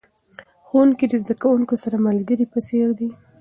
ښوونکي 0.67 1.05
د 1.07 1.13
زده 1.23 1.35
کوونکو 1.41 1.75
سره 1.83 1.95
د 1.99 2.03
ملګري 2.07 2.45
په 2.53 2.59
څیر 2.67 2.87
دي. 2.99 3.09